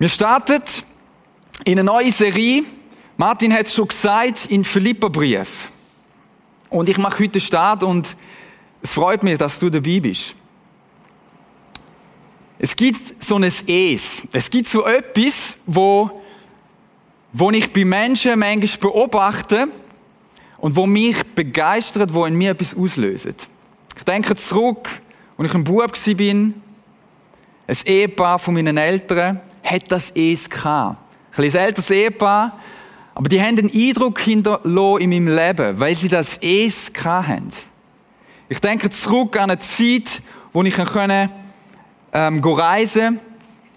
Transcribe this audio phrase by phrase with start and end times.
[0.00, 0.62] Wir starten
[1.66, 2.64] in eine neue Serie.
[3.18, 5.70] Martin hat es schon gesagt, in Philipperbrief.
[6.70, 8.16] Und ich mache heute Start und
[8.80, 10.34] es freut mich, dass du dabei bist.
[12.58, 14.22] Es gibt so ein Es.
[14.32, 16.22] Es gibt so etwas, wo,
[17.34, 19.68] wo ich bei Menschen manchmal beobachte
[20.56, 23.50] und wo mich begeistert, wo in mir etwas auslöst.
[23.98, 24.88] Ich denke zurück,
[25.36, 26.54] als ich ein Bub war, ein
[27.84, 30.98] Ehepaar von meinen Eltern, hat das Es gehabt.
[31.36, 32.58] Ein bisschen älteres Ehepaar,
[33.14, 37.48] aber die haben einen Eindruck hinterlassen in meinem Leben, weil sie das Es hatten.
[38.48, 41.30] Ich denke zurück an eine Zeit, wo ich können,
[42.12, 43.20] ähm, reisen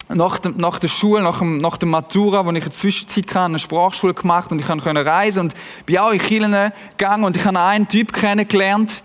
[0.09, 3.39] nach, dem, nach der Schule, nach, dem, nach der Matura, wo ich eine Zwischenzeit hatte,
[3.45, 5.53] eine Sprachschule gemacht und ich konnte reisen und
[5.85, 9.03] bin auch in Kirchen gegangen und ich habe einen Typ kennengelernt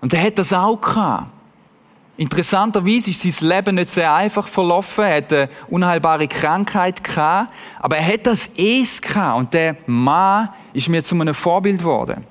[0.00, 1.33] und der hat das auch gehabt.
[2.16, 5.04] Interessanterweise ist sein Leben nicht sehr einfach verlaufen.
[5.04, 7.52] Er hat eine unheilbare Krankheit gehabt.
[7.80, 9.38] Aber er hat das Es gehabt.
[9.38, 12.24] Und der Mann ist mir zu einem Vorbild geworden.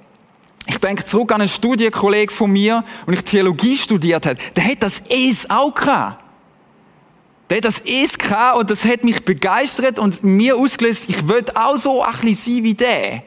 [0.65, 4.37] Ich denke zurück an einen Studienkollegen von mir, und ich Theologie studiert hat.
[4.55, 6.23] Der hat das Es auch gehabt.
[7.49, 11.43] Der hat das Es gehabt und das hat mich begeistert und mir ausgelöst, ich will
[11.53, 13.23] auch so ein bisschen sein wie der.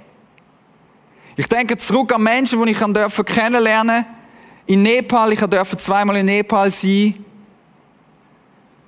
[1.36, 4.15] Ich denke zurück an Menschen, die ich kennenlernen durfte
[4.66, 7.14] in Nepal, ich durfte zweimal in Nepal sein,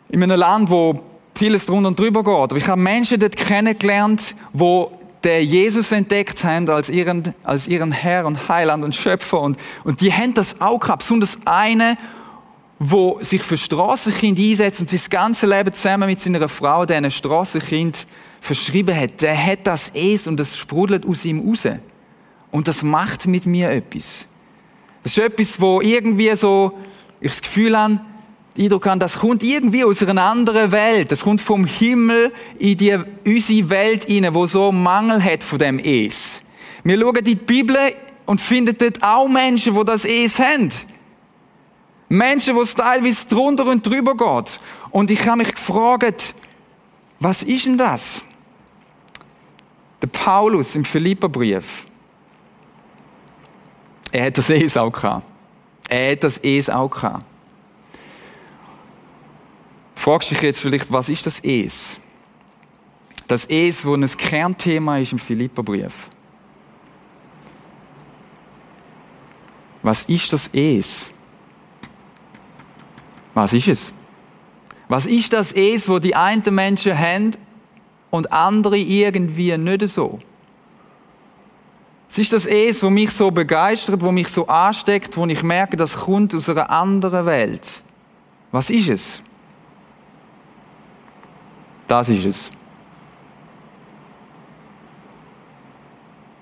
[0.09, 1.01] in einem Land, wo
[1.35, 2.35] vieles drunter und drüber geht.
[2.35, 7.93] Aber ich habe Menschen dort kennengelernt, wo der Jesus entdeckt haben als ihren, als ihren
[7.93, 9.41] Herr und Heiland und Schöpfer.
[9.41, 11.01] Und, und die haben das auch gehabt.
[11.01, 11.97] Besonders eine,
[12.79, 17.11] wo sich für Strassenkind einsetzt und sein ganzes Leben zusammen mit seiner Frau, der ein
[17.11, 18.07] Strassenkind
[18.41, 21.67] verschrieben hat, der hat das Es und das sprudelt aus ihm raus.
[22.51, 24.29] Und das macht mit mir etwas.
[25.03, 26.73] Das ist etwas, wo irgendwie so,
[27.21, 28.01] ich das Gefühl habe,
[28.57, 31.13] den Eindruck habe, das kommt irgendwie aus einer anderen Welt.
[31.13, 35.79] Das kommt vom Himmel in die, unsere Welt hinein, wo so Mangel hat von dem
[35.79, 36.43] Es.
[36.83, 37.77] Wir schauen in die Bibel
[38.27, 40.71] und finden dort auch Menschen, wo das Es haben.
[42.09, 44.61] Menschen, wo es teilweise drunter und drüber geht.
[44.91, 46.35] Und ich habe mich gefragt,
[47.21, 48.25] was ist denn das?
[50.01, 51.87] Der Paulus im Philipperbrief,
[54.13, 55.27] er hat das Es auch gehabt.
[55.89, 57.25] Er hat das Es auch gehabt.
[59.95, 62.01] Du fragst dich jetzt vielleicht, was ist das Es?
[63.27, 66.09] Das Es, wo ein Kernthema ist im Philipperbrief.
[69.83, 71.11] Was ist das Es?
[73.35, 73.93] Was ist es?
[74.89, 77.33] Was ist das Es, wo die einen Menschen haben
[78.11, 80.19] und andere irgendwie nicht so?
[82.09, 85.77] Es ist das Es, was mich so begeistert, wo mich so ansteckt, wo ich merke,
[85.77, 87.83] das kommt aus einer anderen Welt.
[88.51, 89.23] Was ist es?
[91.87, 92.51] Das ist es.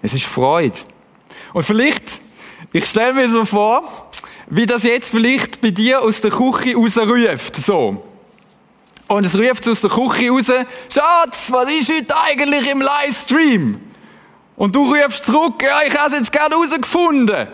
[0.03, 0.79] Es ist Freude.
[1.53, 2.21] Und vielleicht,
[2.73, 4.09] ich stelle mir so vor,
[4.49, 8.05] wie das jetzt vielleicht bei dir aus der Küche rausruft, so.
[9.09, 10.47] Und es ruft aus der Küche raus,
[10.89, 13.81] Schatz, was ist heute eigentlich im Livestream?
[14.57, 17.49] Und du rufst zurück, ja, ich habe es jetzt gerade herausgefunden.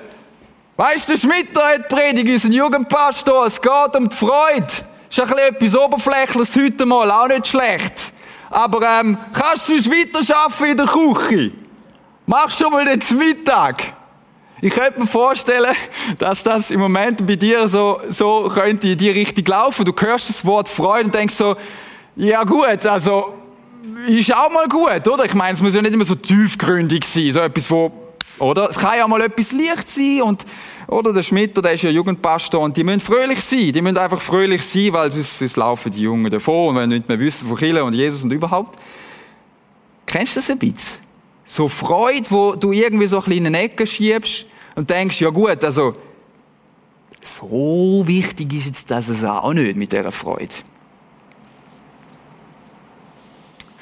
[0.77, 4.67] Weißt du, Schmitter hat Predigt, ein Jugendpastor, es geht um die Freude.
[5.11, 8.13] Ist ein bisschen etwas Oberflächliches heute mal, auch nicht schlecht.
[8.51, 11.53] Aber ähm, kannst du es weiter in der Küche?
[12.27, 13.83] Mach schon mal den Mittag.
[14.61, 15.75] Ich könnte mir vorstellen,
[16.19, 19.85] dass das im Moment bei dir so, so könnte in die Richtung laufen.
[19.85, 21.57] Du hörst das Wort Freude und denkst so,
[22.15, 23.35] ja gut, also
[24.09, 25.25] ist auch mal gut, oder?
[25.25, 27.93] Ich meine, es muss ja nicht immer so tiefgründig sein, so etwas, wo,
[28.39, 28.69] oder?
[28.69, 30.45] Es kann ja mal etwas leicht sein und,
[30.89, 31.13] oder?
[31.13, 33.73] Der Schmitter, der ist ja Jugendpastor und die müssen fröhlich sein.
[33.73, 37.09] Die müssen einfach fröhlich sein, weil sonst, sonst laufen die Jungen davon und wenn nicht
[37.09, 38.79] mehr wissen von Kille und Jesus und überhaupt.
[40.07, 41.03] Kennst du das ein bisschen?
[41.45, 45.31] So Freude, wo du irgendwie so ein bisschen in eine Ecke schiebst und denkst, ja
[45.31, 45.95] gut, also,
[47.23, 50.55] so wichtig ist jetzt das auch nicht mit dieser Freude.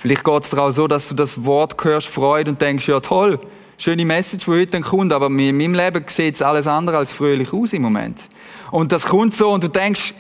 [0.00, 3.38] Vielleicht geht es auch so, dass du das Wort hörst, Freude, und denkst, ja toll,
[3.76, 7.52] schöne Message, die heute kommt, aber in meinem Leben sieht es alles andere als fröhlich
[7.52, 8.31] aus im Moment.
[8.70, 10.14] Und das kommt so und du denkst,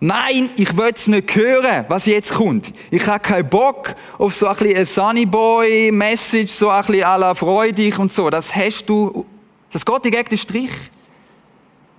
[0.00, 2.72] nein, ich will es nicht hören, was jetzt kommt.
[2.90, 7.34] Ich habe keinen Bock auf so ein bisschen eine Sunnyboy-Message, so ein bisschen à la
[7.34, 8.30] freudig und so.
[8.30, 9.26] Das hast du,
[9.70, 10.70] das geht dir gegen den Strich.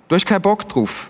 [0.08, 1.08] Du hast keinen Bock drauf.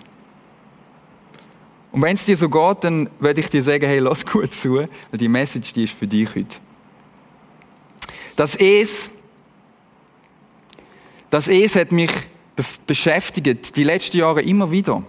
[1.90, 4.76] Und wenn es dir so geht, dann würde ich dir sagen, hey, lass gut zu,
[4.76, 6.56] weil die Message, die ist für dich heute.
[8.36, 9.10] Das Es,
[11.30, 12.10] das Es hat mich
[12.86, 15.02] beschäftigt, die letzten Jahre immer wieder.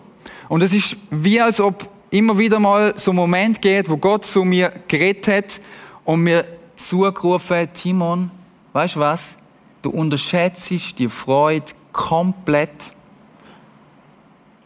[0.47, 4.25] Und es ist wie als ob immer wieder mal so einen Moment geht, wo Gott
[4.25, 5.61] zu mir geredet hat
[6.05, 6.45] und mir
[6.75, 8.31] zugerufen hat, Timon,
[8.73, 9.37] weißt du was?
[9.81, 12.93] Du unterschätzt die Freude komplett.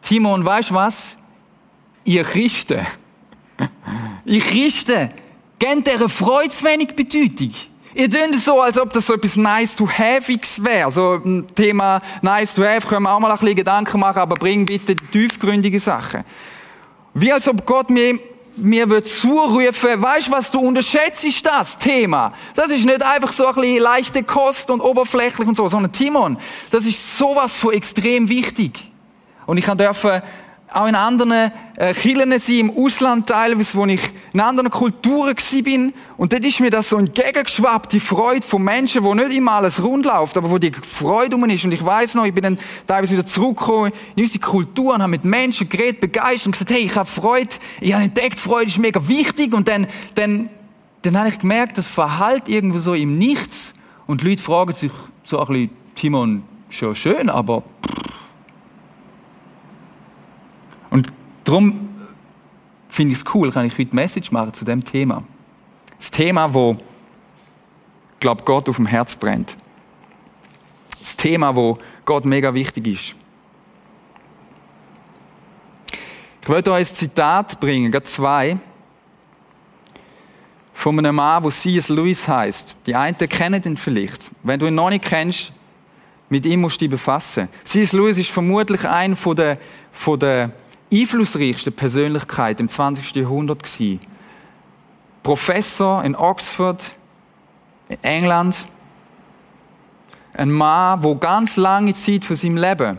[0.02, 1.18] Timon, weißt du was?
[2.06, 2.86] Ihr Christen,
[4.26, 5.10] ihr Christen,
[5.58, 7.54] gebt dieser Freude zu wenig Bedeutung.
[7.96, 10.92] Ihr tut so, als ob das so etwas nice to have wäre.
[10.92, 14.36] So ein Thema nice to have können wir auch mal ein bisschen Gedanken machen, aber
[14.36, 16.24] bring bitte die tiefgründigen Sachen.
[17.14, 18.20] Wie als ob Gott mir,
[18.56, 22.34] mir wird zurufen, weißt was, du unterschätzt das Thema.
[22.56, 26.38] Das ist nicht einfach so ein bisschen leichte Kost und oberflächlich und so, sondern Timon,
[26.72, 28.92] das ist sowas von extrem wichtig.
[29.46, 30.24] Und ich durfte
[30.74, 34.02] auch in anderen äh, Kirchen im Ausland teilweise, wo ich
[34.34, 35.94] in anderen Kulturen bin.
[36.18, 39.84] Und dort ist mir das so entgegengeschwappt, die Freude von Menschen, wo nicht immer alles
[39.84, 41.64] rund läuft, aber wo die Freude um ist.
[41.66, 45.12] Und ich weiß noch, ich bin dann teilweise wieder zurückgekommen in unsere Kultur und habe
[45.12, 48.80] mit Menschen geredet, begeistert und gesagt, hey, ich habe Freude, ich habe entdeckt, Freude ist
[48.80, 49.54] mega wichtig.
[49.54, 50.50] Und dann, dann,
[51.04, 53.76] dann habe ich gemerkt, das verhallt irgendwo so im Nichts.
[54.08, 54.92] Und die Leute fragen sich
[55.24, 58.04] so ein bisschen, Timon, schon schön, aber pff,
[60.94, 61.08] und
[61.44, 61.90] darum
[62.90, 65.24] finde ich es cool, kann ich heute Message machen zu dem Thema.
[65.98, 66.78] Das Thema, wo,
[68.20, 69.58] glaube Gott auf dem Herz brennt.
[71.00, 73.16] Das Thema, wo Gott mega wichtig ist.
[76.42, 78.58] Ich wollte euch ein Zitat bringen, gerade zwei,
[80.74, 81.88] von einem Mann, der C.S.
[81.88, 82.76] Lewis heißt.
[82.86, 84.30] Die einen kennen ihn vielleicht.
[84.44, 85.54] Wenn du ihn noch nicht kennst,
[86.28, 87.48] mit ihm musst du dich befassen.
[87.64, 87.94] C.S.
[87.94, 89.58] Lewis ist vermutlich einer der,
[89.94, 90.52] von der
[90.94, 93.16] einflussreichste Persönlichkeit im 20.
[93.16, 94.00] Jahrhundert gewesen.
[95.24, 96.96] Professor in Oxford,
[97.90, 98.68] in England.
[100.34, 102.98] Ein Mann, der ganz lange Zeit von seinem Leben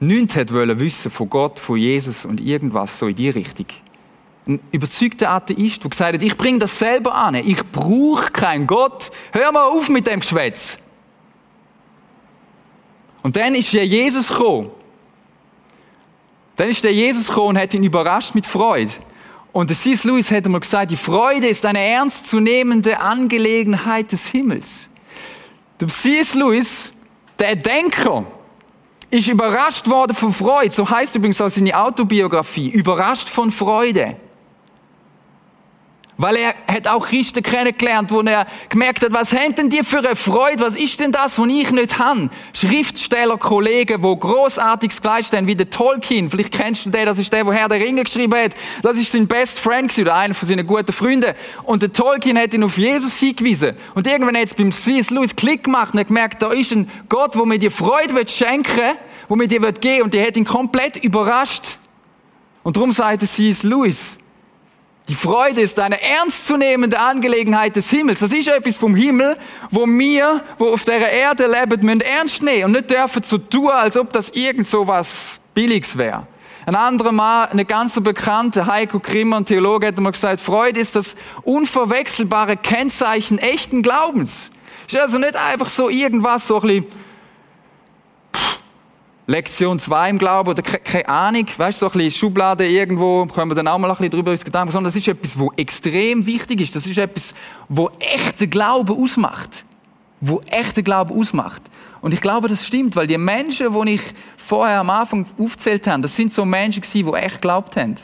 [0.00, 3.66] nichts hat wissen von Gott, von Jesus und irgendwas so in die Richtung.
[4.46, 9.10] Ein überzeugter Atheist, der gesagt hat, ich bringe das selber an, ich brauche keinen Gott,
[9.32, 10.78] hör mal auf mit dem Geschwätz.
[13.22, 14.70] Und dann ist ja Jesus gekommen
[16.56, 18.92] dann ist der Jesus gekommen und hat ihn überrascht mit Freude.
[19.52, 20.04] Und der C.S.
[20.04, 24.90] Lewis hätte mal gesagt, die Freude ist eine ernstzunehmende Angelegenheit des Himmels.
[25.80, 26.34] Der C.S.
[26.34, 26.92] Lewis,
[27.38, 28.24] der Denker,
[29.10, 30.70] ist überrascht worden von Freude.
[30.72, 32.68] So heißt übrigens auch seine Autobiografie.
[32.70, 34.16] Überrascht von Freude.
[36.18, 39.98] Weil er hat auch Christen kennengelernt, wo er gemerkt hat, was haben denn die für
[39.98, 40.60] eine Freude?
[40.60, 42.30] Was ist denn das, was ich nicht habe?
[42.54, 46.30] Schriftsteller, Kollegen, wo großartiges geleistet wie der Tolkien.
[46.30, 48.52] Vielleicht kennst du den, das ist der, wo Herr der Ringe geschrieben hat.
[48.80, 51.34] Das ist sein Best Friend oder einer von seinen guten Freunden.
[51.64, 53.76] Und der Tolkien hat ihn auf Jesus hingewiesen.
[53.94, 55.10] Und irgendwann hat es beim C.S.
[55.10, 58.74] Lewis Klick gemacht und hat gemerkt, da ist ein Gott, der mir die Freude schenken
[59.28, 60.02] will, der mir die geben will.
[60.02, 61.76] Und der hat ihn komplett überrascht.
[62.62, 63.64] Und darum sagte C.S.
[63.64, 64.18] Lewis,
[65.08, 68.20] die Freude ist eine ernstzunehmende Angelegenheit des Himmels.
[68.20, 69.36] Das ist etwas vom Himmel,
[69.70, 73.70] wo wir, wo auf der Erde leben, müssen ernst nehmen und nicht dürfen so tun,
[73.70, 76.26] als ob das irgend so was Billiges wäre.
[76.66, 80.80] Ein anderer Mal, eine ganz so bekannte Heiko Grimmer, ein Theologe, hat mal gesagt, Freude
[80.80, 81.14] ist das
[81.44, 84.50] unverwechselbare Kennzeichen echten Glaubens.
[84.88, 86.86] Ist also nicht einfach so irgendwas, so ein bisschen
[89.28, 93.50] Lektion 2 im Glauben oder keine Ahnung, weißt du, so ein bisschen Schublade irgendwo, können
[93.50, 96.24] wir dann auch mal ein bisschen drüber uns Gedanken sondern das ist etwas, wo extrem
[96.26, 96.76] wichtig ist.
[96.76, 97.34] Das ist etwas,
[97.68, 99.64] wo echter Glaube ausmacht.
[100.20, 101.62] Wo echter Glaube ausmacht.
[102.00, 104.02] Und ich glaube, das stimmt, weil die Menschen, die ich
[104.36, 107.96] vorher am Anfang aufgezählt habe, das sind so Menschen gewesen, die echt geglaubt haben.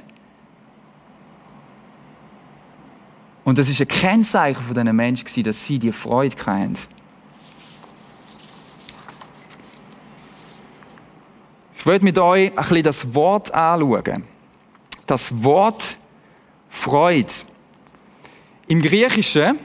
[3.44, 6.74] Und das ist ein Kennzeichen von diesen Menschen gewesen, dass sie die Freude hatten.
[11.82, 14.22] Ich möchte mit euch ein bisschen das Wort anschauen.
[15.04, 15.96] Das Wort
[16.70, 17.32] Freude.
[18.68, 19.58] Im Griechischen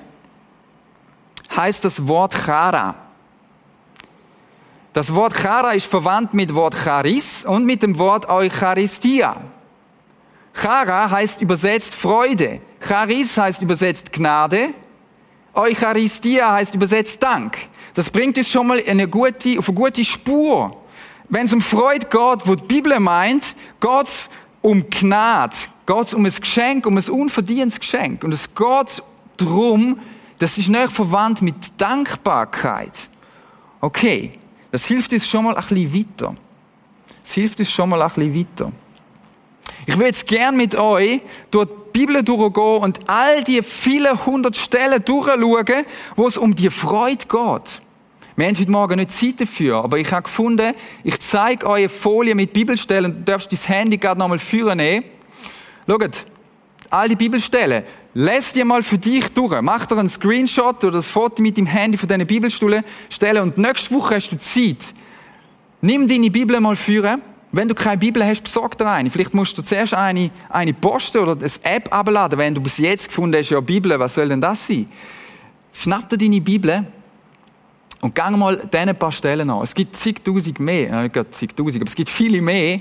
[1.56, 2.96] heißt das Wort Chara.
[4.94, 9.40] Das Wort Chara ist verwandt mit Wort Charis und mit dem Wort Eucharistia.
[10.60, 12.62] Chara heißt übersetzt Freude.
[12.80, 14.70] Charis heißt übersetzt Gnade.
[15.54, 17.60] Eucharistia heißt übersetzt Dank.
[17.94, 20.87] Das bringt uns schon mal eine gute, auf eine gute Spur
[21.30, 24.30] wenn es um Freude geht, wo die Bibel meint, geht
[24.62, 25.56] um Gnade,
[25.86, 28.24] geht um ein Geschenk, um ein unverdientes Geschenk.
[28.24, 29.04] Und es geht
[29.38, 30.00] darum,
[30.40, 33.10] das ist nicht verwandt mit Dankbarkeit.
[33.82, 34.32] Okay,
[34.72, 36.36] das hilft uns schon mal ein bisschen weiter.
[37.24, 38.72] Das hilft uns schon mal ein bisschen weiter.
[39.86, 44.56] Ich würde jetzt gern mit euch durch die Bibel durchgehen und all die vielen hundert
[44.56, 47.82] Stellen durchschauen, wo es um die Freude geht.
[48.38, 51.90] Wir haben heute Morgen nicht Zeit dafür, aber ich habe gefunden, ich zeige euch eine
[51.90, 53.18] Folie mit Bibelstellen.
[53.18, 55.06] Du darfst dein Handy gerade nochmal führen nehmen.
[55.88, 56.26] Schaut,
[56.92, 59.60] all die Bibelstellen, Lass dir mal für dich durch.
[59.62, 63.58] Mach dir einen Screenshot oder das Foto mit dem Handy von diesen Bibelstellen stellen und
[63.58, 64.94] nächste Woche hast du Zeit.
[65.82, 67.24] Nimm deine Bibel mal führen.
[67.52, 69.10] Wenn du keine Bibel hast, besorg dir eine.
[69.10, 72.38] Vielleicht musst du zuerst eine, eine posten oder eine App abladen.
[72.38, 74.88] Wenn du bis jetzt gefunden hast, ja Bibel, was soll denn das sein?
[75.74, 76.86] Schnapp dir deine Bibel
[78.02, 79.62] und gang mal diese paar Stellen an.
[79.64, 82.80] Es gibt zigtausend mehr, nicht zigtausend, aber es gibt viele mehr.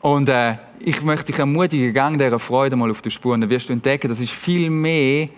[0.00, 3.38] Und äh, ich möchte dich ermutigen, gang dieser Freude mal auf die Spur.
[3.38, 5.28] Dann wirst du entdecken, das ist viel mehr,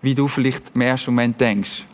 [0.00, 1.84] wie du vielleicht im ersten Moment denkst.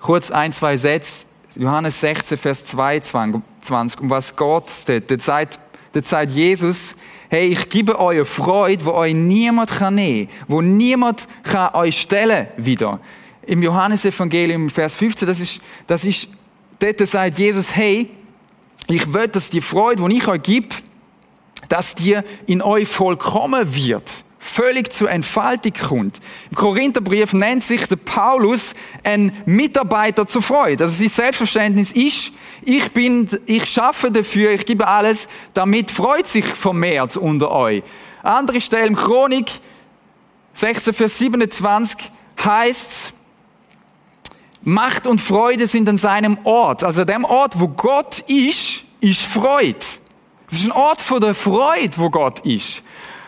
[0.00, 1.26] Kurz ein, zwei Sätze.
[1.56, 4.00] Johannes 16, Vers 22.
[4.00, 5.10] Um was geht es dort?
[5.10, 5.60] Dort sagt,
[5.92, 6.96] dort sagt Jesus,
[7.28, 12.48] hey, ich gebe euch Freude, wo euch niemand kann nehmen, wo niemand kann euch stellen
[12.56, 13.00] wieder.
[13.46, 16.28] Im Johannesevangelium, Vers 15, das ist, das ist,
[16.78, 18.10] dort sagt Jesus, hey,
[18.88, 20.68] ich will, dass die Freude, die ich euch gebe,
[21.68, 26.20] dass die in euch vollkommen wird, völlig zur Entfaltung kommt.
[26.50, 30.84] Im Korintherbrief nennt sich der Paulus ein Mitarbeiter zur Freude.
[30.84, 36.44] Also sein Selbstverständnis ist, ich bin, ich schaffe dafür, ich gebe alles, damit Freude sich
[36.44, 37.82] vermehrt unter euch.
[38.22, 39.50] Andere Stelle im Chronik
[40.54, 42.10] 16, Vers 27
[42.42, 43.12] heißt's,
[44.68, 46.82] Macht und Freude sind an seinem Ort.
[46.82, 49.78] Also dem Ort, wo Gott ist, ist Freude.
[50.50, 52.82] Es ist ein Ort von der Freude, wo Gott ist.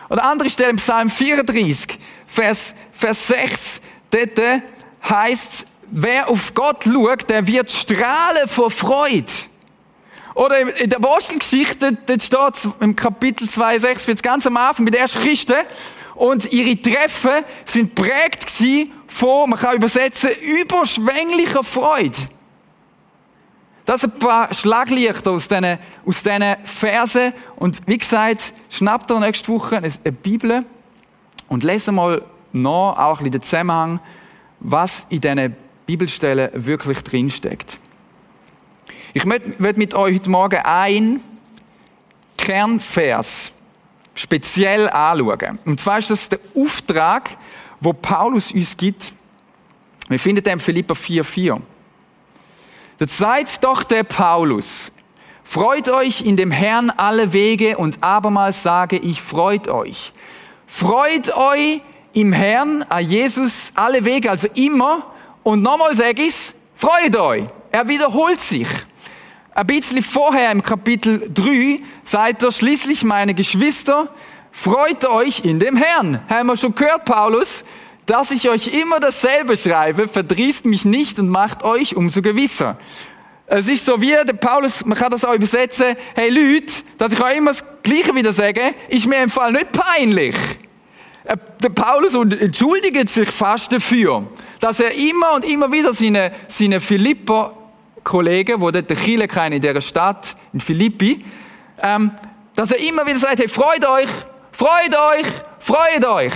[0.09, 3.81] Oder andere Stelle im Psalm 34, Vers, Vers 6,
[4.11, 4.63] dort
[5.07, 9.31] heißt wer auf Gott schaut, der wird strahlen vor Freude.
[10.35, 14.93] Oder in der Apostelgeschichte, dort steht im Kapitel 2, 6, wird ganz am Anfang mit
[14.93, 15.55] der ersten Christen,
[16.15, 18.49] und ihre Treffen sind prägt
[19.09, 20.29] von, man kann übersetzen,
[20.61, 22.17] überschwänglicher Freude.
[23.85, 27.33] Das sind ein paar Schlaglichter aus diesen, aus diesen Versen.
[27.55, 30.63] Und wie gesagt, schnappt ihr nächste Woche eine Bibel
[31.47, 32.21] und lesen mal
[32.53, 33.99] nach, auch bisschen den Zusammenhang,
[34.59, 35.55] was in diesen
[35.87, 37.79] Bibelstellen wirklich drinsteckt.
[39.13, 41.21] Ich möchte mit euch heute Morgen ein
[42.37, 43.53] Kernvers
[44.13, 45.57] speziell anschauen.
[45.65, 47.37] Und zwar ist das der Auftrag,
[47.79, 49.13] wo Paulus uns gibt.
[50.07, 51.61] Wir finden den Philippa 4,4.
[52.97, 54.91] Das seid doch der Paulus.
[55.43, 60.13] Freut euch in dem Herrn alle Wege und abermals sage ich, freut euch.
[60.67, 61.81] Freut euch
[62.13, 65.07] im Herrn, an Jesus, alle Wege, also immer.
[65.43, 67.45] Und nochmal sage ich's, freut euch.
[67.71, 68.67] Er wiederholt sich.
[69.55, 74.09] Ein bisschen vorher im Kapitel 3 seid ihr schließlich meine Geschwister,
[74.61, 76.21] freut euch in dem Herrn.
[76.27, 77.63] Haben wir schon gehört, Paulus?
[78.05, 82.77] Dass ich euch immer dasselbe schreibe, verdrießt mich nicht und macht euch umso gewisser.
[83.45, 87.21] Es ist so wie der Paulus, man kann das auch übersetzen, hey Leute, dass ich
[87.21, 90.35] euch immer das Gleiche wieder sage, ist mir im Fall nicht peinlich.
[91.23, 94.27] Äh, der Paulus entschuldigt sich fast dafür,
[94.59, 99.81] dass er immer und immer wieder seine, seine Philipper-Kollegen, wo dort der Chile in dieser
[99.81, 101.23] Stadt, in Philippi,
[101.81, 102.11] ähm,
[102.55, 104.09] dass er immer wieder sagt, hey, freut euch,
[104.59, 105.25] freut euch,
[105.59, 106.33] freut euch.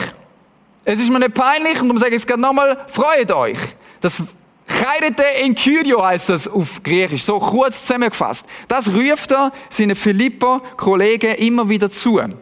[0.86, 3.58] Es ist mir nicht peinlich und darum sage ich es gerade nochmal, freut euch.
[4.00, 4.24] Das
[4.66, 8.46] Chairete in Kyrio heißt das auf Griechisch, so kurz zusammengefasst.
[8.68, 12.20] Das ruft er seinen Philipper-Kollegen immer wieder zu.
[12.20, 12.38] Und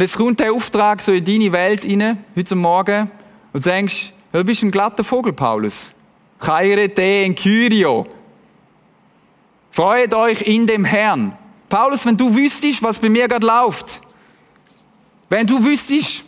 [0.00, 3.10] jetzt kommt der Auftrag so in deine Welt rein, heute Morgen,
[3.52, 5.92] und denkst, du bist ein glatter Vogel, Paulus.
[6.44, 8.06] Chairete in Kyrio.
[9.70, 11.36] Freut euch in dem Herrn.
[11.68, 14.02] Paulus, wenn du wüsstest, was bei mir gerade läuft,
[15.32, 16.24] wenn du wüsstest,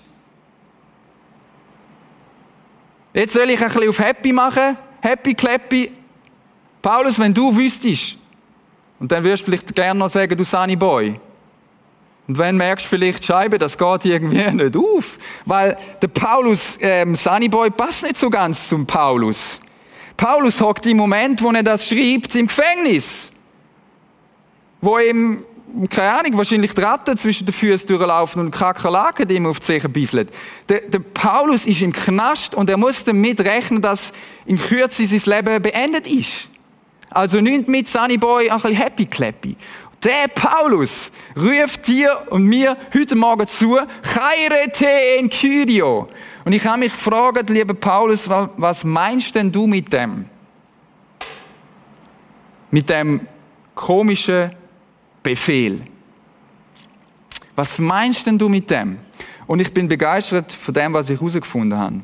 [3.17, 4.77] Jetzt soll ich ein bisschen auf Happy machen.
[5.01, 5.93] Happy, Clappy.
[6.83, 8.19] Paulus, wenn du wüsstest,
[8.99, 11.21] und dann wirst du vielleicht gerne noch sagen, du Sunny Boy.
[12.27, 15.17] Und wenn merkst du vielleicht, Scheibe, das geht irgendwie nicht auf.
[15.45, 19.61] Weil der Paulus, ähm, Sunny Boy passt nicht so ganz zum Paulus.
[20.17, 23.31] Paulus hockt im Moment, wo er das schreibt, im Gefängnis.
[24.81, 25.45] Wo ihm
[25.91, 29.67] keine Ahnung, wahrscheinlich die Ratten zwischen den Füßen durchlaufen und Kakerlaken, die ihm auf die
[29.67, 30.31] Zeche bisselt.
[30.69, 34.13] Der, der, Paulus ist im Knast und er muss damit rechnen, dass
[34.47, 36.49] in Kürze sein Leben beendet ist.
[37.11, 39.57] Also nimmt mit Sunny Boy ein bisschen Happy Clappy.
[40.03, 44.87] Der Paulus ruft dir und mir heute Morgen zu, Chairete
[45.19, 46.09] in Kyrio.
[46.45, 50.27] Und ich habe mich gefragt, lieber Paulus, was meinst denn du mit dem?
[52.71, 53.27] Mit dem
[53.75, 54.51] komischen
[55.25, 55.81] Befehl.
[57.57, 58.99] Was meinst denn du mit dem?
[59.47, 62.01] Und ich bin begeistert von dem, was ich herausgefunden habe.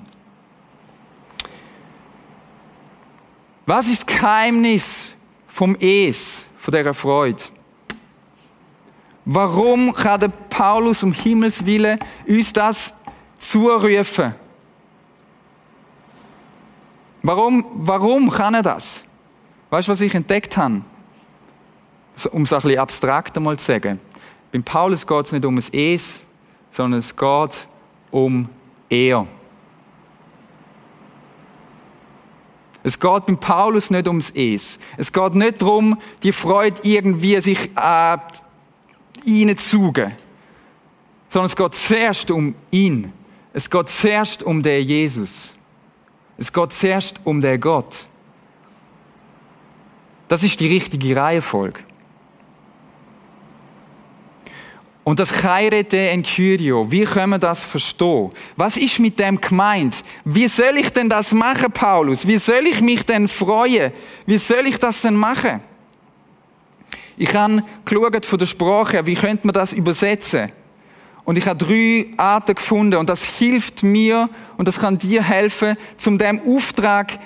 [3.66, 5.14] Was ist das Geheimnis
[5.46, 7.42] vom Es, von dieser Freude?
[9.24, 12.94] Warum kann der Paulus um Himmels Willen uns das
[13.38, 14.34] zurufen?
[17.22, 19.04] Warum, warum kann er das?
[19.68, 20.82] Weißt du, was ich entdeckt habe?
[22.26, 24.00] Um es ein bisschen abstrakter mal zu sagen.
[24.52, 26.24] Beim Paulus geht es nicht um ein Es,
[26.70, 27.68] sondern es geht
[28.10, 28.48] um
[28.88, 29.26] Er.
[32.82, 34.78] Es geht beim Paulus nicht ums Es.
[34.96, 38.16] Es geht nicht darum, die Freude irgendwie sich äh,
[39.26, 40.12] reinzugen.
[41.28, 43.12] Sondern es geht zuerst um ihn.
[43.52, 45.54] Es geht zuerst um den Jesus.
[46.38, 48.06] Es geht zuerst um den Gott.
[50.28, 51.80] Das ist die richtige Reihenfolge.
[55.02, 58.30] Und das Chairete en Kyrio, wie können wir das verstehen?
[58.57, 60.04] Was ist mit dem gemeint?
[60.25, 62.26] Wie soll ich denn das machen, Paulus?
[62.26, 63.92] Wie soll ich mich denn freuen?
[64.26, 65.61] Wie soll ich das denn machen?
[67.16, 70.52] Ich habe geschaut von der Sprache, wie könnte man das übersetzen?
[71.25, 75.76] Und ich habe drei Arten gefunden und das hilft mir und das kann dir helfen,
[75.97, 77.19] zum dem Auftrag,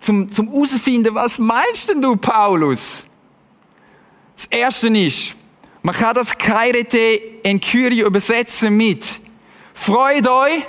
[0.00, 3.06] zum, zum herausfinden, was meinst denn du, Paulus?
[4.34, 5.36] Das erste ist,
[5.82, 6.98] man kann das Kairete
[7.42, 9.20] in Kyrie übersetzen mit
[9.74, 10.62] Freut euch,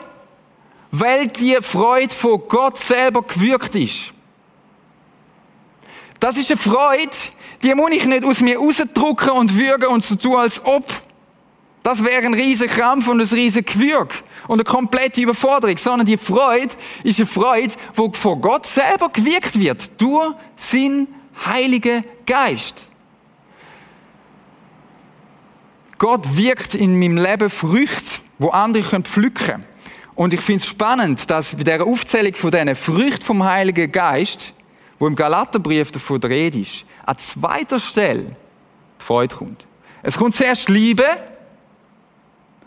[0.92, 4.14] weil die Freude von Gott selber gewirkt ist.
[6.20, 7.12] Das ist eine Freude,
[7.62, 10.86] die muss ich nicht aus mir rausdrücken und würgen und so tun, als ob.
[11.84, 16.18] Das wäre ein riesen Krampf und ein riesen Gewürg und eine komplette Überforderung, sondern die
[16.18, 21.08] Freude ist eine Freude, die von Gott selber gewirkt wird, durch seinen
[21.46, 22.90] Heiligen Geist.
[25.98, 29.66] Gott wirkt in meinem Leben Früchte, wo andere können pflücken können.
[30.16, 34.54] Und ich finde es spannend, dass bei dieser Aufzählung von diesen Früchten vom Heiligen Geist,
[35.00, 38.36] wo im Galaterbrief davon die Rede ist, an zweiter Stelle
[39.00, 39.68] die Freude kommt.
[40.04, 41.06] Es kommt zuerst Liebe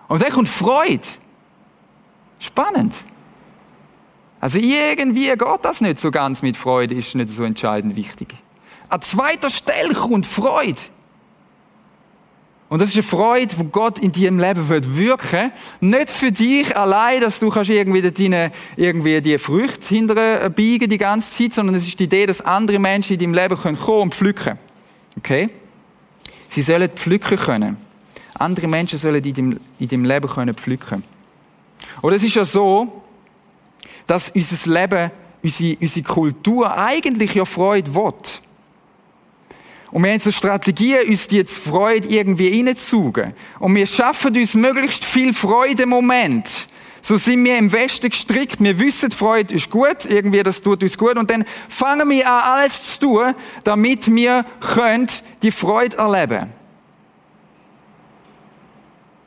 [0.09, 1.03] und dann kommt Freude.
[2.39, 2.95] Spannend.
[4.41, 8.35] Also irgendwie geht das nicht so ganz mit Freude, ist nicht so entscheidend wichtig.
[8.89, 10.81] An zweiter Stelle kommt Freude.
[12.69, 15.53] Und das ist eine Freude, die Gott in deinem Leben wird wirken.
[15.81, 20.99] Nicht für dich allein, dass du kannst irgendwie, deine, irgendwie die Früchte hinterher biegen die
[20.99, 24.03] ganze Zeit, sondern es ist die Idee, dass andere Menschen in deinem Leben kommen können
[24.03, 24.59] und pflücken.
[25.17, 25.49] Okay?
[26.49, 27.77] Sie sollen pflücken können.
[28.35, 31.05] Andere Menschen sollen in deinem, in deinem Leben können pflücken.
[32.03, 33.03] Oder es ist ja so,
[34.09, 35.11] dass unser Leben,
[35.43, 38.13] unsere, unsere Kultur eigentlich ja Freude will.
[39.97, 43.33] Und wir haben so Strategien, uns die jetzt Freude irgendwie reinzugen.
[43.59, 46.69] Und wir schaffen uns möglichst viel Freude im Moment.
[47.01, 48.63] So sind wir im Westen gestrickt.
[48.63, 50.05] Wir wissen, Freude ist gut.
[50.05, 51.17] Irgendwie, das tut uns gut.
[51.17, 55.07] Und dann fangen wir an, alles zu tun, damit wir können
[55.41, 56.53] die Freude erleben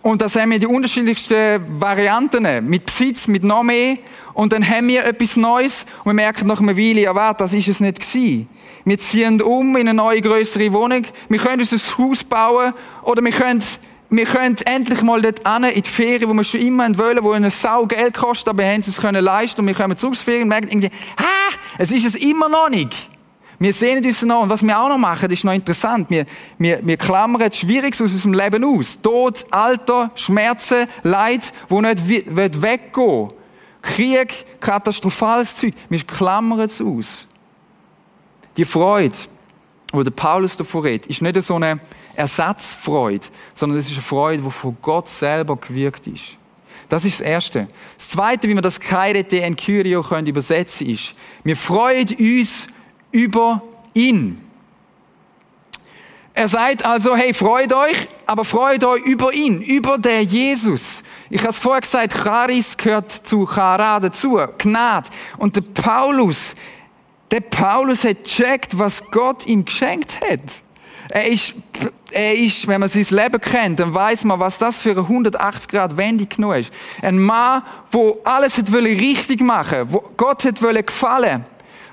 [0.02, 2.68] und das haben wir die unterschiedlichsten Varianten.
[2.68, 3.98] Mit Besitz, mit noch mehr.
[4.34, 7.54] Und dann haben wir etwas Neues und wir merken nach einer Weile, ja, warte, das
[7.54, 8.48] ist es nicht gewesen.
[8.86, 11.04] Wir ziehen um in eine neue, größere Wohnung.
[11.28, 13.64] Wir können uns ein Haus bauen oder wir können,
[14.10, 17.32] wir können endlich mal dort hin, in die Ferien, wo wir schon immer wollen, wo
[17.32, 20.16] eine Sau Geld kostet, aber wir haben es uns können leisten und wir kommen zurück
[20.16, 20.90] zur Ferien und merken irgendwie,
[21.20, 23.10] ha, es ist es immer noch nicht.
[23.60, 24.44] Wir sehen uns noch.
[24.44, 26.10] Und was wir auch noch machen, ist noch interessant.
[26.10, 26.26] Wir,
[26.58, 29.02] wir, wir klammern Schwieriges aus unserem Leben aus.
[29.02, 33.32] Tod, Alter, Schmerzen, Leid, wo nicht weggehen
[33.82, 35.74] Krieg, katastrophales Zeug.
[35.90, 37.28] Wir klammern es aus.
[38.58, 39.16] Die Freude,
[39.92, 41.80] wo der Paulus davor redet, ist nicht so eine
[42.16, 46.38] Ersatzfreude, sondern es ist eine Freude, die von Gott selber gewirkt ist.
[46.90, 47.68] Das ist das Erste.
[47.96, 52.68] Das Zweite, wie wir das Kairete en Kyrio können übersetzen, ist, wir freuen uns
[53.12, 53.62] über
[53.94, 54.44] ihn.
[56.34, 61.04] Er sagt also, hey, freut euch, aber freut euch über ihn, über der Jesus.
[61.30, 65.10] Ich habe es vorher gesagt, Charis gehört zu Chara dazu, Gnade.
[65.38, 66.56] Und der Paulus,
[67.32, 70.40] der Paulus hat checkt, was Gott ihm geschenkt hat.
[71.12, 71.56] Er ist,
[72.12, 75.68] er ist, wenn man sein Leben kennt, dann weiß man, was das für eine 180
[75.68, 76.72] Grad Wende genug ist.
[77.02, 81.46] Ein Mann, wo alles hat richtig machen, wo Gott hat gefallen,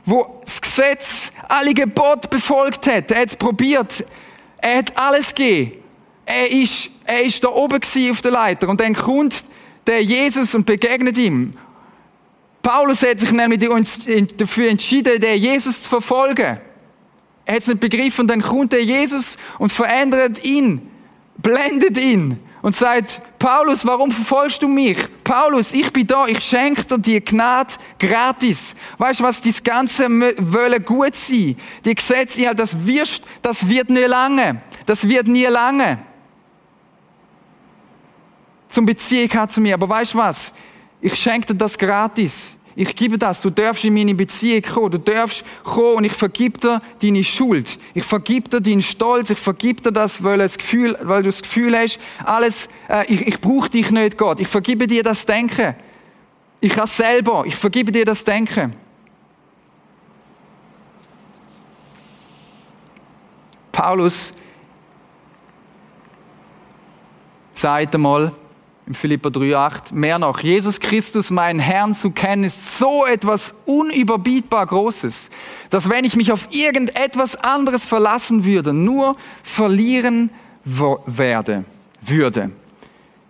[0.04, 3.10] wo das Gesetz, alle Gebote befolgt hat.
[3.10, 4.04] Er hat es probiert.
[4.58, 5.82] Er hat alles gegeben.
[6.26, 9.44] Er ist, er ist da oben auf der Leiter und dann kommt
[9.86, 11.52] der Jesus und begegnet ihm
[12.66, 13.60] Paulus hat sich nämlich
[14.36, 16.58] dafür entschieden, den Jesus zu verfolgen.
[17.44, 20.90] Er hat es nicht begriffen dann kommt der Jesus und verändert ihn,
[21.38, 24.98] blendet ihn und sagt, Paulus, warum verfolgst du mich?
[25.22, 28.74] Paulus, ich bin da, ich schenke dir die Gnade gratis.
[28.98, 31.54] Weißt du was, das Ganze wollen gut sein.
[31.84, 34.60] Die Gesetze, das wirst, das wird nie lange.
[34.86, 35.98] Das wird nie lange.
[38.68, 39.74] zum Beziehung haben zu mir.
[39.74, 40.52] Aber weißt du was?
[41.06, 42.56] Ich schenke dir das gratis.
[42.74, 43.40] Ich gebe das.
[43.40, 44.90] Du darfst in meine Beziehung kommen.
[44.90, 47.78] Du darfst kommen und ich vergib dir deine Schuld.
[47.94, 49.30] Ich vergib dir deinen Stolz.
[49.30, 53.24] Ich vergib dir das, weil, das Gefühl, weil du das Gefühl hast, alles, äh, ich,
[53.24, 54.40] ich brauche dich nicht, Gott.
[54.40, 55.76] Ich vergebe dir das Denken.
[56.60, 57.44] Ich kann selber.
[57.46, 58.76] Ich vergebe dir das Denken.
[63.70, 64.34] Paulus
[67.54, 68.32] sagt einmal
[68.86, 74.64] im Philipper 3,8, mehr noch, Jesus Christus, meinen Herrn zu kennen, ist so etwas unüberbietbar
[74.64, 75.30] Großes,
[75.70, 80.30] dass wenn ich mich auf irgendetwas anderes verlassen würde, nur verlieren
[80.64, 81.64] werde,
[82.00, 82.50] würde.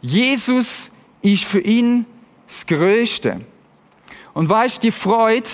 [0.02, 0.90] Jesus
[1.22, 2.04] ist für ihn
[2.46, 3.40] das Größte.
[4.34, 5.48] Und weißt, die Freude,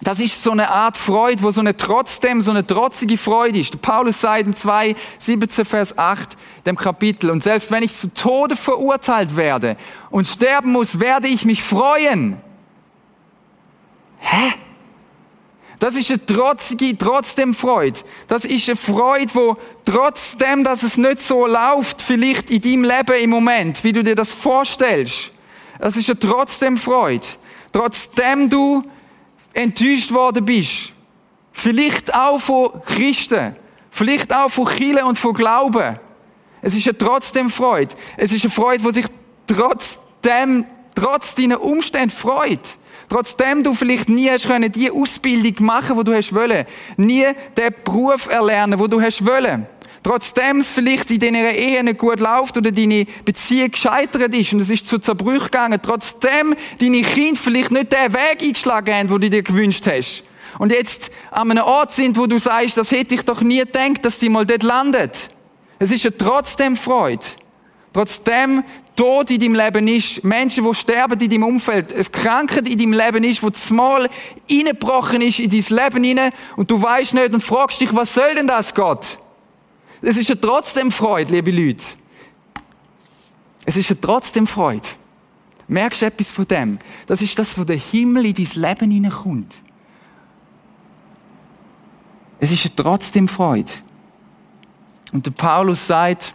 [0.00, 3.80] das ist so eine Art Freude, wo so eine trotzdem so eine trotzige Freude ist.
[3.82, 8.54] Paulus sagt in 2, 17, Vers 8, dem Kapitel, und selbst wenn ich zu Tode
[8.54, 9.76] verurteilt werde
[10.10, 12.36] und sterben muss, werde ich mich freuen.
[14.18, 14.52] Hä?
[15.80, 18.00] Das ist eine trotzige, trotzdem Freude.
[18.26, 23.22] Das ist eine Freude, wo trotzdem, dass es nicht so läuft, vielleicht in deinem Leben
[23.22, 25.32] im Moment, wie du dir das vorstellst.
[25.78, 27.24] Das ist eine trotzdem Freude.
[27.72, 28.82] Trotzdem du
[29.58, 30.92] enttäuscht worden bist.
[31.52, 33.56] Vielleicht auch von Christen.
[33.90, 35.98] Vielleicht auch von Chile und von Glauben.
[36.62, 37.94] Es ist ja trotzdem Freude.
[38.16, 39.06] Es ist eine Freude, die sich
[39.46, 42.78] trotzdem, trotz deiner Umstände freut.
[43.08, 46.64] Trotzdem du vielleicht nie hast können, die Ausbildung machen, wo du hast wollen.
[46.96, 49.66] Nie den Beruf erlernen, wo du hast wollen.
[50.02, 54.60] Trotzdem es vielleicht in deiner Ehe nicht gut läuft oder deine Beziehung gescheitert ist und
[54.60, 59.20] es ist zu Zerbrüch gegangen, trotzdem deine Kinder vielleicht nicht den Weg eingeschlagen haben, den
[59.20, 60.24] du dir gewünscht hast.
[60.58, 64.04] Und jetzt an einem Ort sind, wo du sagst, das hätte ich doch nie gedacht,
[64.04, 65.30] dass die mal dort landet.
[65.78, 67.24] Es ist ja trotzdem Freude.
[67.92, 68.64] Trotzdem
[68.96, 73.22] Tod in deinem Leben ist, Menschen, die sterben in deinem Umfeld, Krankheit in deinem Leben
[73.22, 74.08] ist, wo zumal
[74.50, 78.34] reingebrochen ist in dein Leben hinein und du weißt nicht und fragst dich, was soll
[78.34, 79.18] denn das, Gott?
[80.00, 81.84] Es ist ja trotzdem Freude, liebe Leute.
[83.64, 84.86] Es ist ja trotzdem Freude.
[85.66, 86.78] Merkst du etwas von dem?
[87.06, 89.54] Das ist das, wo der Himmel in dein Leben hineinkommt.
[92.40, 93.70] Es ist ja trotzdem Freude.
[95.12, 96.34] Und der Paulus sagt,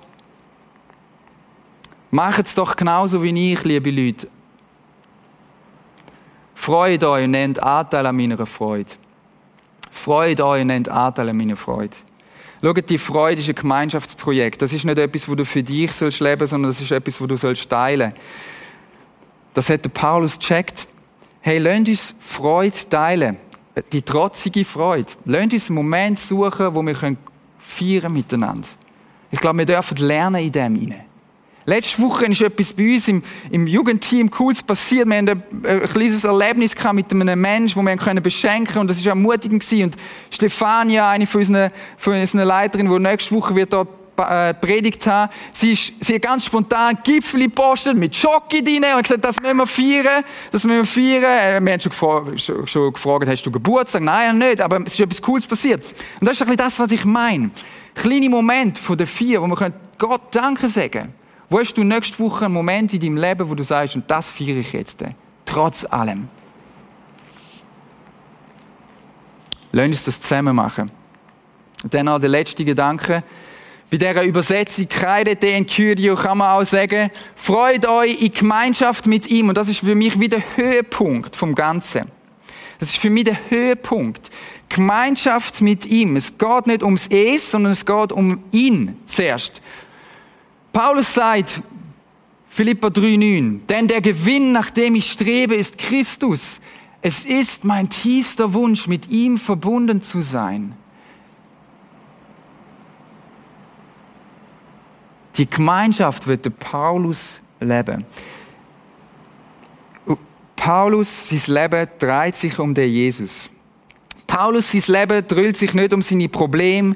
[2.11, 4.27] macht es doch genauso wie ich, liebe Leute.
[6.53, 8.91] Freut euch und nehmt Anteil an meiner Freude.
[9.91, 11.95] Freut euch und nehmt Anteil an meiner Freude.
[12.63, 14.61] Schaut, die Freude ist ein Gemeinschaftsprojekt.
[14.61, 17.27] Das ist nicht etwas, wo du für dich sollst leben, sondern das ist etwas, wo
[17.27, 18.13] du sollst teilen.
[19.53, 20.87] Das hat der Paulus gecheckt.
[21.41, 23.35] Hey, lasst uns Freude teilen.
[23.91, 25.11] Die trotzige Freude.
[25.25, 27.17] Lasst uns einen Moment suchen, wo wir
[27.59, 28.69] feiern miteinander.
[29.29, 31.03] Ich glaube, wir dürfen lernen in dem hinein.
[31.65, 35.07] Letzte Woche ist etwas bei uns im, im Jugendteam Cooles passiert.
[35.07, 38.79] Wir haben ein, ein kleines Erlebnis gehabt mit einem Menschen, den wir können beschenken.
[38.79, 39.63] Und das war ermutigend.
[39.71, 39.95] Und
[40.29, 45.31] Stefania, eine von unseren, von unseren Leiterinnen, die nächste Woche wird dort äh, predigt haben,
[45.51, 49.57] sie, ist, sie hat ganz spontan Gipfel gepostet mit Schocke drin und gesagt, das müssen
[49.57, 51.23] wir feiern, das müssen wir feiern.
[51.23, 54.03] Äh, wir haben schon gefragt, schon, schon gefragt, hast du Geburtstag?
[54.03, 55.83] Nein, nicht, aber es ist etwas Cooles passiert.
[56.19, 57.51] Und das ist ein bisschen das, was ich meine.
[57.95, 61.22] Kleine Moment von den vier, wo wir Gott Danke sagen können.
[61.49, 64.31] Wo hast du nächste Woche einen Moment in deinem Leben, wo du sagst, und das
[64.31, 65.03] feiere ich jetzt,
[65.45, 66.27] trotz allem.
[69.71, 70.91] Lass uns das zusammen machen.
[71.83, 73.23] Und dann noch der letzte Gedanke.
[73.89, 79.27] Bei dieser Übersetzung Kreidete in Kyrio kann man auch sagen, freut euch in Gemeinschaft mit
[79.27, 79.49] ihm.
[79.49, 82.05] Und das ist für mich wieder der Höhepunkt vom Ganzen.
[82.79, 84.31] Das ist für mich der Höhepunkt.
[84.69, 86.15] Gemeinschaft mit ihm.
[86.15, 89.61] Es geht nicht ums Es, sondern es geht um ihn zuerst.
[90.73, 91.61] Paulus sagt,
[92.49, 96.59] Philippa 3,9, denn der Gewinn, nach dem ich strebe, ist Christus.
[97.01, 100.75] Es ist mein tiefster Wunsch, mit ihm verbunden zu sein.
[105.35, 108.05] Die Gemeinschaft wird Paulus leben.
[110.55, 113.49] Paulus, sein Leben dreht sich um den Jesus.
[114.25, 116.95] Paulus, sein Leben dreht sich nicht um seine Probleme,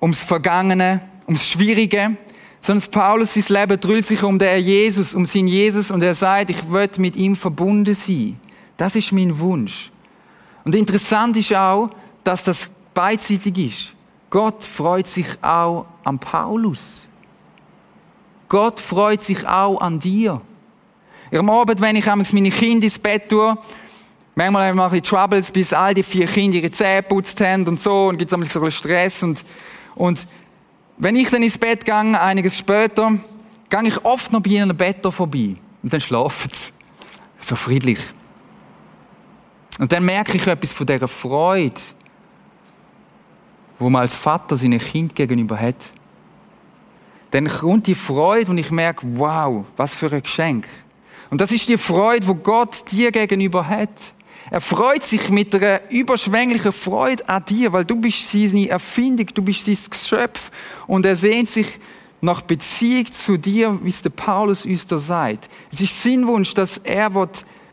[0.00, 2.16] ums Vergangene, ums Schwierige,
[2.60, 6.50] sondern Paulus, sein Leben dreht sich um den Jesus, um seinen Jesus und er sagt,
[6.50, 8.40] ich will mit ihm verbunden sein.
[8.76, 9.92] Das ist mein Wunsch.
[10.64, 11.90] Und interessant ist auch,
[12.24, 13.94] dass das beidseitig ist.
[14.30, 17.08] Gott freut sich auch an Paulus.
[18.48, 20.40] Gott freut sich auch an dir.
[21.32, 23.56] Am Abend, wenn ich meine Kinder ins Bett tue,
[24.34, 28.08] manchmal mache ich Troubles, bis all die vier Kinder ihre Zähne putzt haben und so,
[28.08, 29.22] und gibt es ein bisschen Stress.
[29.22, 29.44] Und,
[29.94, 30.26] und
[30.98, 33.18] wenn ich dann ins Bett gehe, einiges später,
[33.70, 36.72] gehe ich oft noch bei ihrem Bett vorbei und dann schlafen sie.
[37.40, 38.00] So friedlich.
[39.78, 41.80] Und dann merke ich etwas von dieser Freude,
[43.78, 45.92] wo man als Vater seinem Kind gegenüber hat.
[47.30, 50.66] Dann kommt die Freude und ich merke, wow, was für ein Geschenk.
[51.30, 54.14] Und das ist die Freude, wo Gott dir gegenüber hat.
[54.50, 59.42] Er freut sich mit einer überschwänglichen Freude an dir, weil du bist seine Erfindung, du
[59.42, 60.50] bist sein Geschöpf
[60.86, 61.78] und er sehnt sich
[62.20, 65.48] nach Beziehung zu dir, wie es der Paulus uns da sagt.
[65.70, 67.10] Es ist sein Wunsch, dass er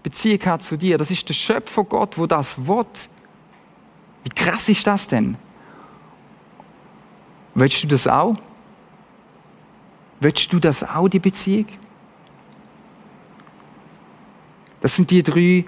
[0.03, 0.97] Beziehung hat zu dir.
[0.97, 3.09] Das ist der Schöpfer Gott, wo das Wort.
[4.23, 5.37] Wie krass ist das denn?
[7.55, 8.35] Willst du das auch?
[10.19, 11.67] Willst du das auch, die Beziehung?
[14.81, 15.65] Das sind die drei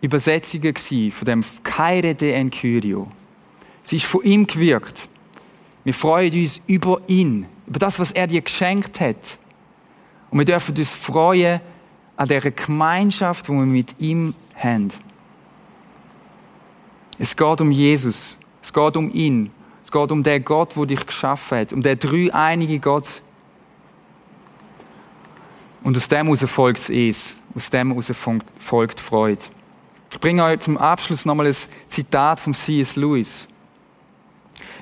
[0.00, 0.74] Übersetzungen
[1.10, 3.08] von dem Kaire de Enkyrio.
[3.82, 5.08] Sie ist von ihm gewirkt.
[5.84, 9.38] Wir freuen uns über ihn, über das, was er dir geschenkt hat.
[10.30, 11.60] Und wir dürfen uns freuen
[12.16, 14.88] an der Gemeinschaft, die wir mit ihm haben.
[17.18, 18.36] Es geht um Jesus.
[18.62, 19.50] Es geht um ihn.
[19.82, 21.72] Es geht um den Gott, der dich geschaffen hat.
[21.72, 23.22] Um den dreieinige Gott.
[25.82, 27.40] Und aus dem heraus folgt es.
[27.54, 28.12] Aus dem heraus
[28.58, 29.44] folgt Freude.
[30.10, 31.56] Ich bringe euch zum Abschluss nochmal ein
[31.88, 32.96] Zitat von C.S.
[32.96, 33.46] Lewis.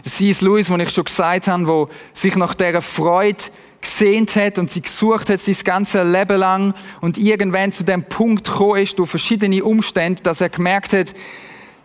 [0.02, 0.40] C.S.
[0.40, 3.42] Lewis, wo ich schon gesagt habe, wo sich nach dieser Freude
[3.80, 8.46] gesehnt hat und sie gesucht hat, sein ganzes Leben lang und irgendwann zu dem Punkt
[8.46, 11.12] gekommen ist, durch verschiedene Umstände, dass er gemerkt hat,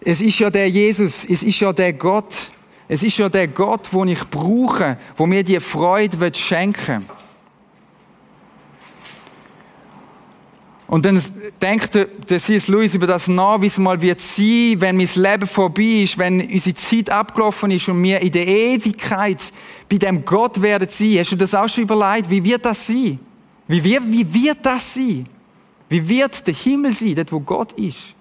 [0.04, 2.52] es ist ja der Jesus, es ist ja der Gott,
[2.88, 7.21] es ist ja der Gott, den ich brauche, wo mir die Freude schenken will.
[10.92, 11.18] Und dann
[11.62, 12.68] denkt der, C.S.
[12.68, 16.42] Lewis über das nach, wie es mal wird sein, wenn mein Leben vorbei ist, wenn
[16.42, 19.54] unsere Zeit abgelaufen ist und wir in der Ewigkeit
[19.90, 21.20] bei dem Gott werden sein.
[21.20, 22.30] Hast du das auch schon überlegt?
[22.30, 23.20] Wie wird das sein?
[23.70, 25.30] Wie wird, wie wird das sein?
[25.88, 28.14] Wie wird der Himmel sein, dort wo Gott ist?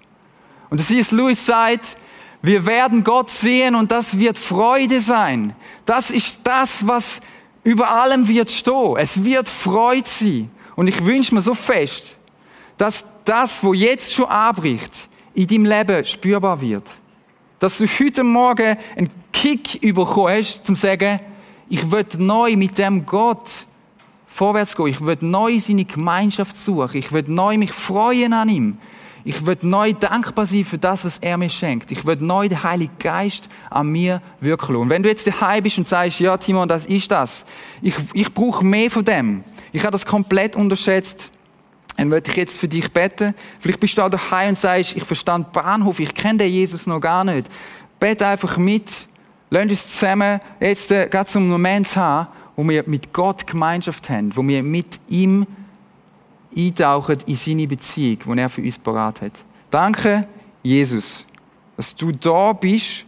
[0.71, 1.11] Und der C.S.
[1.11, 1.97] Lewis sagt,
[2.41, 5.57] wir werden Gott sehen und das wird Freude sein.
[5.85, 7.21] Das ist das, was
[7.65, 8.97] über allem wird stehen.
[8.97, 10.53] Es wird Freude sein.
[10.77, 12.17] Und ich wünsche mir so fest,
[12.81, 16.85] dass das, wo jetzt schon anbricht, in deinem Leben spürbar wird.
[17.59, 21.19] Dass du heute Morgen einen Kick bekommen hast, zum zu sagen,
[21.69, 23.67] ich will neu mit dem Gott
[24.29, 24.87] vorwärts gehen.
[24.87, 26.97] Ich will neu seine Gemeinschaft suchen.
[26.97, 28.79] Ich will neu mich freuen an ihm.
[29.25, 31.91] Ich will neu dankbar sein für das, was er mir schenkt.
[31.91, 35.77] Ich will neu den Heiligen Geist an mir wirken Und wenn du jetzt daheim bist
[35.77, 37.45] und sagst, ja, Timon, das ist das.
[37.83, 39.45] Ich, ich brauche mehr von dem.
[39.71, 41.31] Ich habe das komplett unterschätzt
[42.01, 43.35] dann möchte ich jetzt für dich beten.
[43.59, 46.99] Vielleicht bist du da daheim und sagst, ich verstand Bahnhof, ich kenne den Jesus noch
[46.99, 47.47] gar nicht.
[47.99, 49.07] Bete einfach mit.
[49.51, 54.35] Lass uns zusammen jetzt äh, gerade einen Moment haben, wo wir mit Gott Gemeinschaft haben,
[54.35, 55.47] wo wir mit ihm
[56.57, 59.33] eintauchen in seine Beziehung, die er für uns parat hat.
[59.71, 60.27] Danke,
[60.63, 61.27] Jesus,
[61.77, 63.05] dass du da bist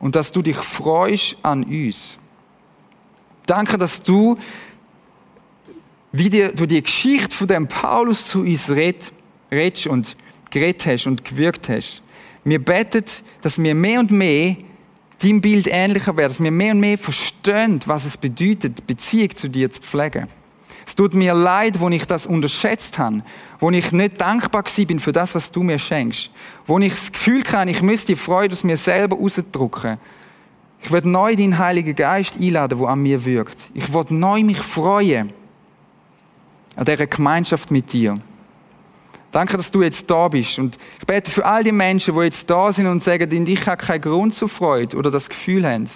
[0.00, 2.18] und dass du dich freust an uns.
[3.46, 4.36] Danke, dass du
[6.12, 10.16] wie du die Geschichte von dem Paulus zu uns redest und
[10.50, 12.02] geredet hast und gewirkt hast.
[12.44, 13.04] Wir beten,
[13.40, 14.56] dass wir mehr und mehr
[15.22, 19.48] deinem Bild ähnlicher werden, dass wir mehr und mehr verstehen, was es bedeutet, Beziehung zu
[19.48, 20.28] dir zu pflegen.
[20.84, 23.22] Es tut mir leid, wo ich das unterschätzt habe,
[23.60, 26.30] wo ich nicht dankbar bin für das, was du mir schenkst,
[26.66, 29.98] wo ich das Gefühl habe, ich müsste die Freude aus mir selber ausdrücken.
[30.82, 33.70] Ich werde neu den Heiligen Geist einladen, wo an mir wirkt.
[33.72, 35.32] Ich werde neu mich freuen
[36.76, 38.14] an dieser Gemeinschaft mit dir.
[39.32, 40.58] Danke, dass du jetzt da bist.
[40.58, 43.66] Und ich bete für all die Menschen, die jetzt da sind und sagen, in dich
[43.66, 45.88] hat keinen Grund zur Freude oder das Gefühl haben.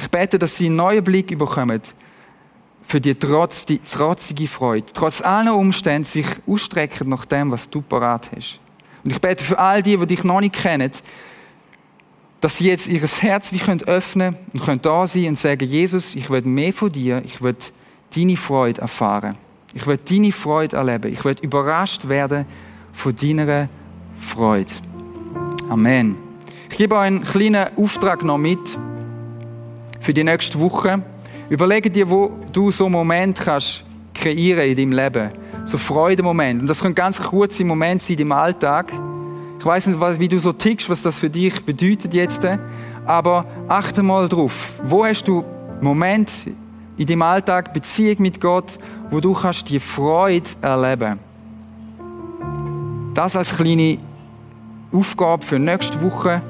[0.00, 1.82] Ich bete, dass sie einen neuen Blick bekommen
[2.82, 4.86] für die, trotz, die trotzige Freude.
[4.94, 8.58] Trotz aller Umstände sich ausstrecken nach dem, was du parat hast.
[9.04, 10.90] Und ich bete für all die, die dich noch nicht kennen,
[12.40, 16.14] dass sie jetzt ihr Herz wie können öffnen und können da sein und sagen, Jesus,
[16.14, 17.56] ich will mehr von dir, ich will
[18.14, 19.36] deine Freude erfahren.
[19.74, 21.12] Ich will deine Freude erleben.
[21.12, 22.46] Ich will überrascht werden
[22.92, 23.68] von deiner
[24.18, 24.72] Freude.
[25.68, 26.16] Amen.
[26.70, 28.78] Ich gebe euch einen kleinen Auftrag noch mit
[30.00, 31.02] für die nächste Woche.
[31.50, 35.30] Überlege dir, wo du so einen Moment kannst kreieren in deinem Leben.
[35.64, 36.62] So Freudemoment.
[36.62, 38.92] Und das können ganz kurze Momente sein im Alltag.
[39.58, 42.46] Ich weiß nicht, wie du so tickst, was das für dich bedeutet jetzt.
[43.04, 44.74] Aber achte mal drauf.
[44.84, 45.44] Wo hast du
[45.80, 46.46] Moment
[46.98, 48.78] in deinem Alltag Beziehung mit Gott,
[49.10, 51.18] wo du kannst die Freude erleben.
[53.14, 53.98] Das als kleine
[54.92, 56.42] Aufgabe für nächste Woche.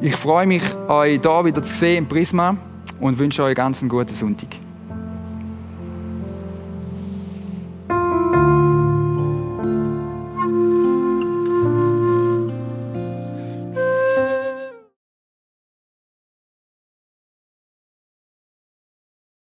[0.00, 2.56] Ich freue mich, euch hier wieder zu sehen im Prisma
[3.00, 4.61] und wünsche euch ganz einen guten Sonntag.